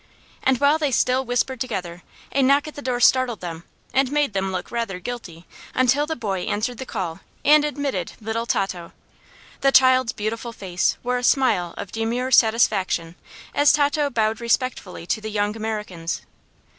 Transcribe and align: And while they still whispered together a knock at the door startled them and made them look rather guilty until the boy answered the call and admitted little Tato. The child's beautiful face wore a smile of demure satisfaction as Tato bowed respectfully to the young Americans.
And 0.41 0.57
while 0.59 0.79
they 0.79 0.89
still 0.89 1.23
whispered 1.23 1.61
together 1.61 2.01
a 2.31 2.41
knock 2.41 2.67
at 2.67 2.73
the 2.73 2.81
door 2.81 2.99
startled 2.99 3.39
them 3.39 3.65
and 3.93 4.11
made 4.11 4.33
them 4.33 4.51
look 4.51 4.71
rather 4.71 4.99
guilty 4.99 5.45
until 5.75 6.07
the 6.07 6.15
boy 6.15 6.39
answered 6.41 6.79
the 6.79 6.87
call 6.87 7.19
and 7.45 7.63
admitted 7.63 8.13
little 8.19 8.47
Tato. 8.47 8.93
The 9.59 9.71
child's 9.71 10.11
beautiful 10.11 10.53
face 10.53 10.97
wore 11.03 11.19
a 11.19 11.23
smile 11.23 11.75
of 11.77 11.91
demure 11.91 12.31
satisfaction 12.31 13.13
as 13.53 13.71
Tato 13.71 14.09
bowed 14.09 14.41
respectfully 14.41 15.05
to 15.05 15.21
the 15.21 15.29
young 15.29 15.55
Americans. 15.55 16.23